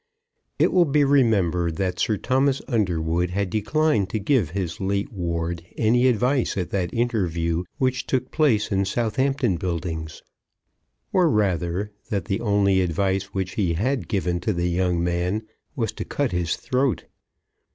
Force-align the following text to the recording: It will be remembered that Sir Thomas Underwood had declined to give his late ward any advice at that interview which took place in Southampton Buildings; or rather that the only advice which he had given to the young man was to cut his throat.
It 0.57 0.71
will 0.73 0.85
be 0.85 1.03
remembered 1.03 1.75
that 1.75 1.99
Sir 1.99 2.17
Thomas 2.17 2.59
Underwood 2.67 3.29
had 3.29 3.51
declined 3.51 4.09
to 4.09 4.19
give 4.19 4.49
his 4.49 4.81
late 4.81 5.13
ward 5.13 5.63
any 5.77 6.07
advice 6.07 6.57
at 6.57 6.71
that 6.71 6.91
interview 6.91 7.65
which 7.77 8.07
took 8.07 8.31
place 8.31 8.71
in 8.71 8.83
Southampton 8.85 9.57
Buildings; 9.57 10.23
or 11.13 11.29
rather 11.29 11.91
that 12.09 12.25
the 12.25 12.41
only 12.41 12.81
advice 12.81 13.25
which 13.25 13.51
he 13.51 13.75
had 13.75 14.07
given 14.07 14.39
to 14.39 14.53
the 14.53 14.69
young 14.71 15.03
man 15.03 15.43
was 15.75 15.91
to 15.91 16.03
cut 16.03 16.31
his 16.31 16.55
throat. 16.55 17.05